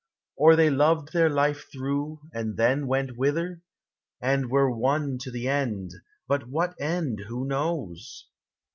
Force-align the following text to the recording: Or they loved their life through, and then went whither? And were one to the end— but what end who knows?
Or 0.35 0.55
they 0.55 0.71
loved 0.71 1.13
their 1.13 1.29
life 1.29 1.67
through, 1.71 2.21
and 2.33 2.57
then 2.57 2.87
went 2.87 3.17
whither? 3.17 3.61
And 4.19 4.49
were 4.49 4.75
one 4.75 5.19
to 5.19 5.29
the 5.29 5.47
end— 5.47 5.91
but 6.27 6.47
what 6.49 6.73
end 6.81 7.19
who 7.27 7.45
knows? 7.45 8.25